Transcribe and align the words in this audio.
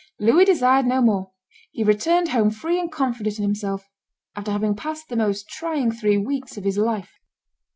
Louis 0.19 0.45
desired 0.45 0.87
no 0.87 0.99
more: 0.99 1.31
he 1.69 1.83
returned 1.83 2.29
home 2.29 2.49
free 2.49 2.79
and 2.79 2.91
confident 2.91 3.37
in 3.37 3.43
himself, 3.43 3.87
"after 4.35 4.49
having 4.51 4.75
passed 4.75 5.09
the 5.09 5.15
most 5.15 5.47
trying 5.47 5.91
three 5.91 6.17
weeks 6.17 6.57
of 6.57 6.63
his 6.63 6.79
life." 6.79 7.19